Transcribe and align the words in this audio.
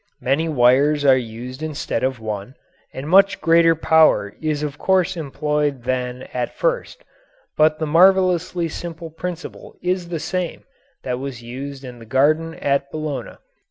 Many 0.19 0.49
wires 0.49 1.05
are 1.05 1.15
used 1.15 1.61
instead 1.61 2.03
of 2.03 2.19
one, 2.19 2.55
and 2.91 3.07
much 3.07 3.39
greater 3.39 3.75
power 3.75 4.33
is 4.41 4.63
of 4.63 4.79
course 4.79 5.15
employed 5.15 5.83
than 5.83 6.23
at 6.33 6.55
first, 6.57 7.03
but 7.55 7.77
the 7.77 7.85
marvellously 7.85 8.67
simple 8.67 9.11
principle 9.11 9.75
is 9.79 10.09
the 10.09 10.19
same 10.19 10.63
that 11.03 11.19
was 11.19 11.43
used 11.43 11.83
in 11.83 11.99
the 11.99 12.07
garden 12.07 12.55
at 12.55 12.89
Bologna. 12.89 13.37